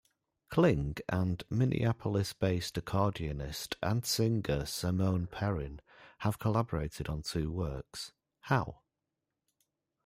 Kling 0.49 0.95
and 1.09 1.43
Minneapolis-based 1.51 2.73
accordionist 2.73 3.75
and 3.83 4.03
singer 4.03 4.65
Simone 4.65 5.27
Perrin 5.27 5.79
have 6.21 6.39
collaborated 6.39 7.07
on 7.07 7.21
two 7.21 7.51
works, 7.51 8.11
How? 8.39 8.79